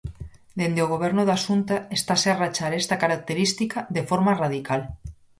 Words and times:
Dende 0.59 0.81
o 0.85 0.91
goberno 0.93 1.23
da 1.29 1.41
Xunta 1.45 1.75
estase 1.97 2.27
a 2.31 2.37
rachar 2.43 2.71
esta 2.81 2.99
característica 3.03 3.77
de 3.95 4.01
forma 4.09 4.31
radical. 4.43 4.81